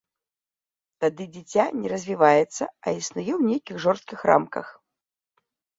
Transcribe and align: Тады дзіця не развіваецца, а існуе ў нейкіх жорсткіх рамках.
Тады 1.03 1.23
дзіця 1.35 1.65
не 1.81 1.87
развіваецца, 1.95 2.63
а 2.85 2.87
існуе 2.99 3.31
ў 3.39 3.53
нейкіх 3.53 3.75
жорсткіх 3.87 4.19
рамках. 4.33 4.67